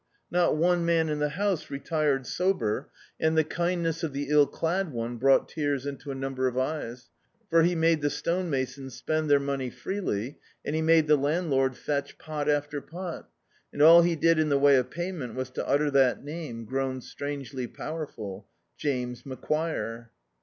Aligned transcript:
Not 0.31 0.57
one 0.57 0.83
man 0.83 1.09
in 1.09 1.19
the 1.19 1.29
house 1.29 1.69
retired 1.69 2.25
sober, 2.25 2.89
D,i.,.db, 2.89 2.89
Google 2.89 2.89
The 2.89 2.93
Fortune 2.95 3.27
and 3.27 3.37
the 3.37 3.55
kindness 3.83 4.03
of 4.03 4.13
the 4.13 4.29
ill<clad 4.29 4.91
one 4.91 5.19
brou^t 5.19 5.47
tears 5.47 5.85
into 5.85 6.09
a 6.09 6.15
number 6.15 6.47
of 6.47 6.57
eyes, 6.57 7.11
for 7.51 7.61
he 7.61 7.75
made 7.75 8.01
the 8.01 8.07
stonemascms 8.09 8.93
spend 8.93 9.29
their 9.29 9.39
money 9.39 9.69
freely, 9.69 10.39
and 10.65 10.75
he 10.75 10.81
made 10.81 11.05
the 11.05 11.17
landlord 11.17 11.77
fetch 11.77 12.17
pot 12.17 12.49
after 12.49 12.81
pot, 12.81 13.29
and 13.71 13.83
all 13.83 14.01
he 14.01 14.15
did 14.15 14.39
in 14.39 14.49
the 14.49 14.57
way 14.57 14.75
of 14.77 14.89
pay 14.89 15.11
ment 15.11 15.35
was 15.35 15.51
to 15.51 15.67
utter 15.67 15.91
that 15.91 16.23
name, 16.23 16.65
grown 16.65 16.99
strangely 16.99 17.67
power 17.67 18.07
ful— 18.07 18.47
James 18.79 19.21
Macquire. 19.23 20.09